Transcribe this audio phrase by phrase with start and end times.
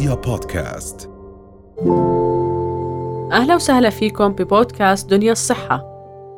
[0.00, 1.10] رؤيا بودكاست.
[3.32, 5.84] أهلا وسهلا فيكم ببودكاست دنيا الصحة.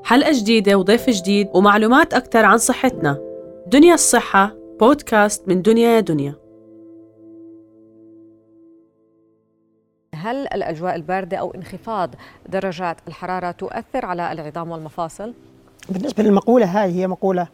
[0.05, 3.19] حلقة جديدة وضيف جديد ومعلومات أكثر عن صحتنا.
[3.67, 6.35] دنيا الصحة بودكاست من دنيا يا دنيا.
[10.15, 12.11] هل الأجواء الباردة أو انخفاض
[12.49, 15.35] درجات الحرارة تؤثر على العظام والمفاصل؟
[15.89, 17.47] بالنسبة للمقولة هاي هي مقولة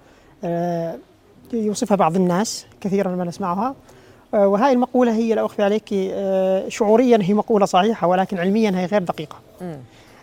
[0.45, 0.99] آه،
[1.53, 3.75] يوصفها بعض الناس كثيرا ما نسمعها.
[4.33, 9.03] وهذه المقولة هي لا أخفي عليك آه، شعوريا هي مقولة صحيحة ولكن علميا هي غير
[9.03, 9.37] دقيقة.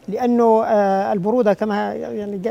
[0.08, 2.42] لأنه آه، البرودة كما يعني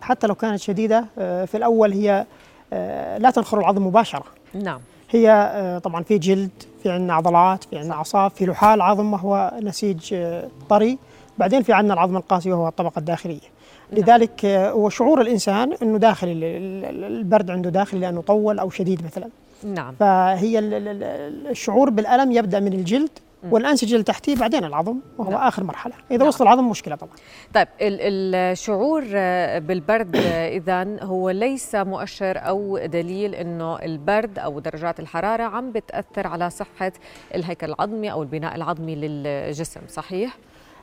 [0.00, 2.24] حتى لو كانت شديدة آه، في الأول هي
[2.72, 4.24] آه، لا تنخر العظم مباشرة.
[4.54, 4.80] نعم.
[5.10, 6.50] هي آه، طبعا في جلد
[6.82, 10.98] في عندنا عضلات في عندنا أعصاب في لحاء العظم وهو نسيج آه، طري.
[11.38, 13.53] بعدين في عندنا العظم القاسي وهو الطبقة الداخلية.
[13.92, 16.44] لذلك آه، هو شعور الإنسان أنه داخل ال-
[16.84, 19.28] ال- البرد عنده داخلي لأنه طول أو شديد مثلا
[19.64, 23.10] نعم فهي ال- ال- ال- الشعور بالألم يبدأ من الجلد
[23.50, 25.40] والأنسجة اللي تحتيه بعدين العظم وهو نعم.
[25.40, 26.28] آخر مرحلة إذا نعم.
[26.28, 27.12] وصل العظم مشكلة طبعا
[27.54, 35.00] طيب ال- الشعور آه، بالبرد إذا هو ليس مؤشر أو دليل أنه البرد أو درجات
[35.00, 36.92] الحرارة عم بتأثر على صحة
[37.34, 40.36] الهيكل العظمي أو البناء العظمي للجسم صحيح؟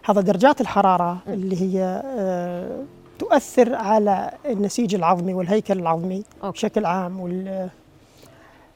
[0.04, 2.84] هذا درجات الحرارة اللي هي آه،
[3.20, 6.58] تؤثر على النسيج العظمي والهيكل العظمي أوكي.
[6.58, 7.70] بشكل عام وال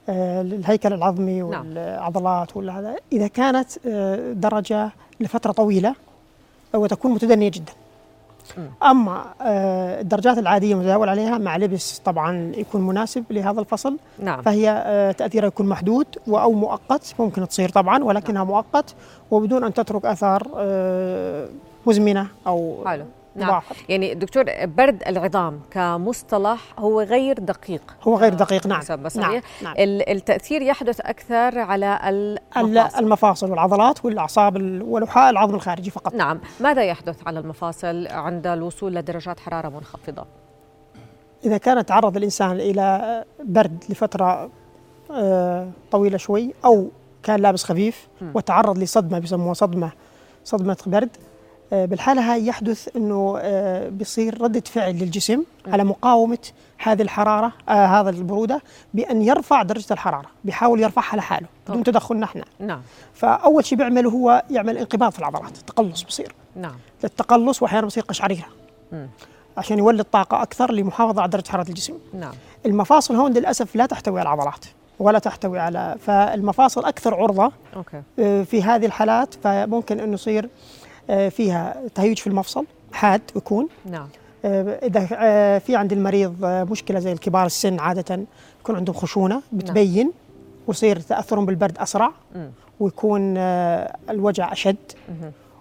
[0.09, 1.67] آه، الهيكل العظمي نعم.
[1.67, 5.95] والعضلات وهذا إذا كانت آه، درجة لفترة طويلة
[6.73, 7.73] وتكون متدنية جدا
[8.83, 13.97] أما آه، الدرجات العادية متداول عليها مع لبس طبعا يكون مناسب لهذا الفصل.
[14.19, 14.41] نعم.
[14.41, 18.95] فهي آه، تأثيرها يكون محدود أو مؤقت ممكن تصير طبعا ولكنها مؤقت
[19.31, 21.47] وبدون أن تترك أثار آه،
[21.85, 23.05] مزمنة أو حلو.
[23.35, 23.61] نعم.
[23.89, 27.81] يعني دكتور برد العظام كمصطلح هو غير دقيق.
[28.03, 28.81] هو غير دقيق نعم.
[29.15, 29.73] نعم, نعم.
[29.77, 32.99] ال- التأثير يحدث أكثر على ال- المفاصل.
[32.99, 36.13] المفاصل والعضلات والأعصاب ال- ولحاء العظم الخارجي فقط.
[36.15, 36.39] نعم.
[36.59, 40.25] ماذا يحدث على المفاصل عند الوصول لدرجات حرارة منخفضة؟
[41.45, 44.49] إذا كان تعرض الإنسان إلى برد لفترة
[45.11, 46.87] آه، طويلة شوي أو
[47.23, 48.07] كان لابس خفيف.
[48.33, 49.91] وتعرض لصدمة بيسموها صدمة
[50.43, 51.09] صدمة برد
[51.71, 56.37] بالحالة هاي يحدث أنه آه، بيصير ردة فعل للجسم على مقاومة
[56.77, 58.61] هذه الحرارة آه هذا البرودة
[58.93, 61.83] بأن يرفع درجة الحرارة بيحاول يرفعها لحاله بدون.
[61.83, 62.45] تدخلنا إحنا.
[62.59, 62.81] نعم.
[63.13, 66.75] فأول شيء بيعمله هو يعمل انقباض في العضلات تقلص بصير نعم.
[67.03, 68.47] التقلص وأحيانا بصير قشعريرة.
[69.57, 71.93] عشان يولد طاقة أكثر لمحافظة على درجة حرارة الجسم.
[72.13, 72.33] نعم.
[72.65, 74.65] المفاصل هون للأسف لا تحتوي على العضلات
[74.99, 78.01] ولا تحتوي على فالمفاصل أكثر عرضة أوكي.
[78.19, 80.49] آه، في هذه الحالات فممكن إنه يصير آه،
[81.29, 84.07] فيها تهيج في المفصل حاد يكون نعم.
[84.45, 88.25] آه، إذا آه، في عند المريض آه، مشكلة زي الكبار السن عادة
[88.61, 90.11] يكون عندهم خشونة بتبين
[90.67, 92.11] ويصير تأثرهم بالبرد أسرع.
[92.79, 94.75] ويكون آه، الوجع أشد.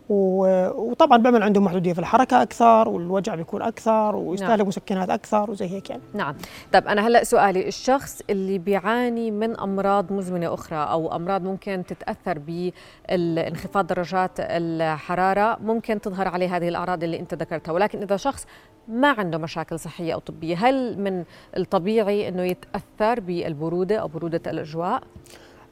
[0.09, 4.69] وطبعا بيعمل عندهم محدودية في الحركة أكثر والوجع بيكون أكثر ويستهلك نعم.
[4.69, 6.35] مسكنات أكثر وزي هيك يعني نعم
[6.73, 12.39] طب أنا هلأ سؤالي الشخص اللي بيعاني من أمراض مزمنة أخرى أو أمراض ممكن تتأثر
[12.39, 18.47] بانخفاض درجات الحرارة ممكن تظهر عليه هذه الأعراض اللي أنت ذكرتها ولكن إذا شخص
[18.89, 21.25] ما عنده مشاكل صحية أو طبية هل من
[21.57, 25.03] الطبيعي أنه يتأثر بالبرودة أو برودة الأجواء؟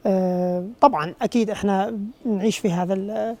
[0.05, 3.35] آه، طبعا أكيد إحنا نعيش في هذا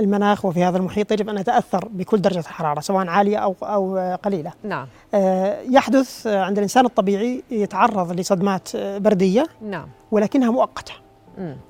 [0.00, 4.52] المناخ وفي هذا المحيط يجب أن نتاثر بكل درجة حراره سواء عالية أو أو قليلة.
[4.64, 4.86] نعم.
[5.14, 9.46] آه، يحدث عند الإنسان الطبيعي يتعرض لصدمات آه، بردية.
[9.62, 9.88] نعم.
[10.10, 10.92] ولكنها مؤقتة.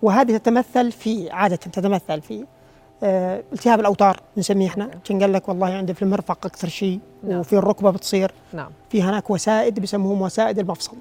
[0.03, 2.44] وهذه تتمثل في عادة تتمثل في
[3.03, 4.91] آه، التهاب الأوتار نسميه إحنا.
[5.05, 7.38] كان قال لك والله عندي في المرفق أكثر شيء نعم.
[7.41, 8.33] وفي الركبة بتصير.
[8.53, 8.71] نعم.
[8.91, 10.97] في هناك وسائد بيسموهم وسائد المفصل.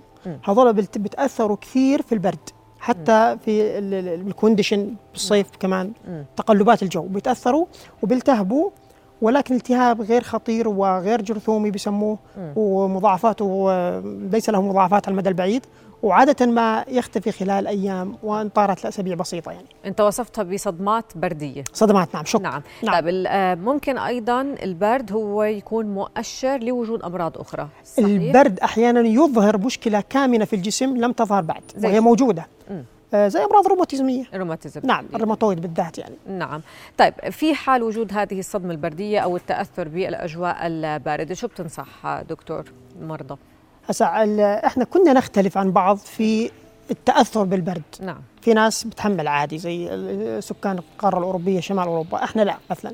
[0.48, 2.50] هذول بت- بتأثروا كثير في البرد.
[2.80, 5.92] حتى في ال- ال- الكونديشن بالصيف كمان.
[6.36, 7.66] تقلبات الجو بيتأثروا
[8.04, 8.70] وبيلتهبوا
[9.22, 12.54] ولكن التهاب غير خطير وغير جرثومي بيسموه مم.
[12.56, 13.70] ومضاعفاته
[14.32, 15.66] ليس له مضاعفات على المدى البعيد
[16.04, 22.16] وعادة ما يختفي خلال أيام وإن طارت لأسابيع بصيطة يعني أنت وصفتها بصدمات بردية صدمات
[22.16, 22.62] نعم شك نعم.
[22.84, 22.94] نعم.
[22.94, 29.58] طيب آه، ممكن أيضا البرد هو يكون مؤشر لوجود أمراض أخرى صحيح؟ البرد أحيانا يظهر
[29.58, 32.48] مشكلة كامنة في الجسم لم تظهر بعد وهي؟ موجودة.
[33.14, 34.24] آه، زي أمراض روماتيزمية.
[34.34, 36.16] الروماتيزم نعم الروماتويد بالذات يعني.
[36.30, 36.62] نعم.
[36.98, 42.66] طيب في حال وجود هذه الصدمة البردية أو التأثر بالأجواء الباردة شو بتنصح دكتور
[43.02, 43.38] المرضى
[43.90, 44.06] هسا
[44.66, 46.52] إحنا كنا نختلف عن بعض في
[46.92, 47.82] التأثر بالبرد.
[48.02, 48.22] نعم.
[48.42, 49.88] في ناس بتحمل عادي زي
[50.42, 52.94] سكان القارة الأوروبية شمال أوروبا إحنا لا مثلا.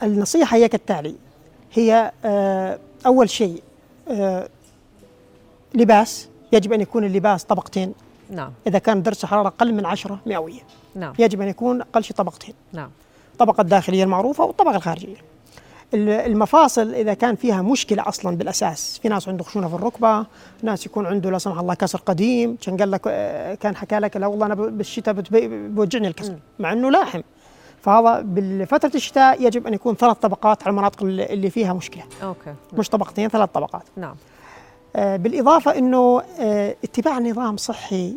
[0.00, 1.14] فالنصيحه هي كالتالي
[1.72, 3.62] هي آه، أول شيء
[4.08, 4.48] آه،
[5.74, 7.92] لباس يجب أن يكون اللباس طبقتين.
[8.30, 8.50] نعم.
[8.66, 10.60] إذا كان درجه الحراره أقل من 10 مئوية.
[10.94, 11.12] نعم.
[11.18, 12.54] يجب أن يكون أقل شيء طبقتين.
[12.72, 12.90] نعم.
[13.32, 15.16] الطبقه الداخلية المعروفة والطبقة الخارجية.
[15.94, 20.26] ال- المفاصل إذا كان فيها مشكلة أصلا بالأساس في ناس عنده خشونة في الركبة
[20.62, 24.16] ناس يكون عنده لا سمح الله كسر قديم كان قال لك آه، كان حكى لك
[24.16, 27.20] لا والله أنا بالشتاء بوجعني الكسر مع إنه لاحم.
[27.82, 32.02] فهذا بفتره الشتاء يجب أن يكون ثلاث طبقات على المناطق اللي اللي فيها مشكلة.
[32.22, 32.54] أوكي.
[32.72, 33.82] مش طبقتين ثلاث طبقات.
[33.96, 34.14] نعم.
[34.96, 38.14] آه، بالإضافة أنه آه، اتباع نظام صحي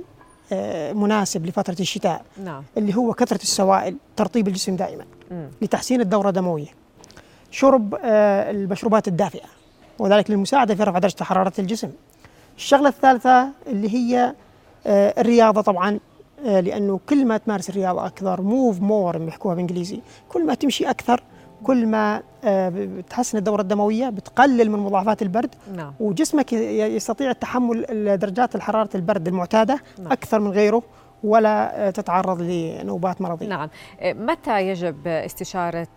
[0.53, 5.50] آه، مناسب لفترة الشتاء نعم اللي هو كثرة السوائل ترطيب الجسم دائما مم.
[5.62, 6.68] لتحسين الدورة الدموية
[7.51, 9.47] شرب المشروبات الدافئة
[10.00, 11.91] وذلك للمساعدة في رفع درجة حرارة الجسم
[12.57, 14.35] الشغلة الثالثة اللي هي
[14.88, 16.00] الرياضة طبعا
[16.44, 21.24] لأنه كل ما تمارس الرياضة أكثر move more بيحكوها بالإنجليزي كل ما تمشي أكثر
[21.63, 27.86] كل ما آه، بتحسن الدورة الدموية بتقلل من مضاعفات البرد نعم وجسمك يستطيع تحمل
[28.19, 30.12] درجات الحرارة البرد المعتادة نعم.
[30.12, 30.84] أكثر من غيره
[31.24, 33.69] ولا آه، تتعرض لنوبات مرضية نعم
[34.00, 35.88] آه، متى يجب استشارة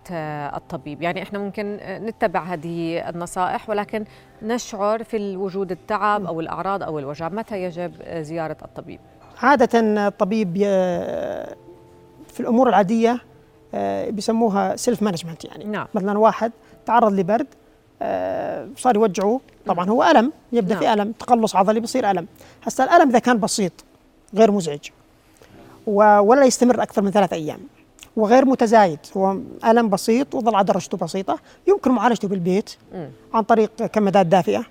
[0.56, 4.04] الطبيب؟ يعني إحنا ممكن نتبع هذه النصائح ولكن
[4.42, 9.00] نشعر في وجود التعب أو الأعراض أو الوجع متى يجب زيارة الطبيب؟
[9.42, 10.56] عادة الطبيب
[12.28, 13.20] في الأمور العادية
[14.10, 15.86] بيسموها self management يعني نعم.
[15.94, 16.52] مثلا واحد
[16.86, 17.46] تعرض لبرد
[18.02, 21.00] آه، صار يوجعه طبعا هو ألم يبدأ في نعم.
[21.00, 22.26] ألم تقلص عضلي بصير ألم
[22.62, 23.72] هسا الألم إذا كان بسيط
[24.34, 24.88] غير مزعج
[25.86, 27.60] ولا يستمر أكثر من ثلاثة أيام
[28.16, 32.70] وغير متزايد هو ألم بسيط وظل درجته بسيطة يمكن معالجته بالبيت.
[33.34, 34.64] عن طريق كمادات دافئة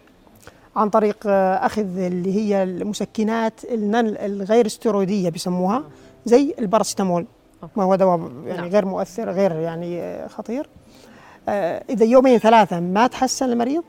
[0.75, 5.83] عن طريق آه، أخذ اللي هي المسكنات الغير استيرويدية بيسموها
[6.25, 7.25] زي الباراسيتامول
[7.75, 8.69] ما هو دواء يعني نعم.
[8.69, 10.69] غير مؤثر غير يعني آه، خطير.
[11.49, 13.83] آه، إذا يومين ثلاثة ما تحسن المريض؟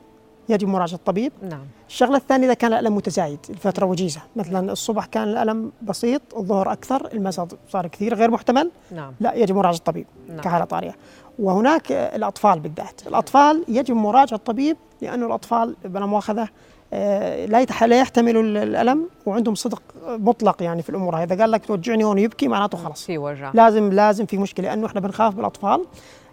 [0.49, 1.31] يجب مراجعة الطبيب.
[1.49, 1.65] نعم.
[1.87, 4.21] الشغلة الثانية إذا كان الألم متزايد الفترة وجيزة.
[4.35, 9.13] مثلا الصبح كان الألم بسيط الظهر أكثر المساء صار كثير غير محتمل؟ نعم.
[9.19, 10.41] لا يجب مراجعة الطبيب نعم.
[10.41, 10.93] كحالة طارئة.
[11.39, 13.07] وهناك آه، الأطفال بالذات.
[13.07, 16.47] الأطفال يجب مراجعة الطبيب لأنه الأطفال بلا مؤاخذة
[16.93, 21.23] آه، لا لا يحتملوا ال- الألم وعندهم صدق مطلق يعني في الأمور هاي.
[21.23, 23.05] إذا قال لك توجعني هون يبكي معناته خلاص.
[23.05, 23.51] في وجع.
[23.53, 25.85] لازم لازم في مشكلة لأنه إحنا بنخاف بالأطفال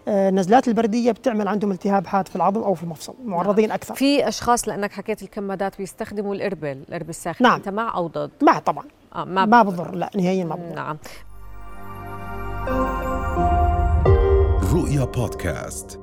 [0.08, 3.94] آه، النزلات البردية بتعمل عندهم التهاب حاد في العظم أو في المفصل معرضين أكثر.
[3.94, 7.44] في أشخاص لأنك حكيت الكمادات بيستخدموا الإربل الإربل الساخن.
[7.44, 7.54] نعم.
[7.54, 8.84] أنت مع أو ضد؟ ما طبعا.
[9.14, 10.74] آه ما, ما بضر لا نهائيا ما بضر.
[10.74, 10.96] نعم.
[14.74, 16.01] رؤيا بودكاست.